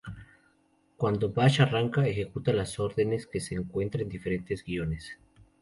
[0.97, 5.19] Cuando Bash arranca, ejecuta las órdenes que se encuentran en diferentes guiones.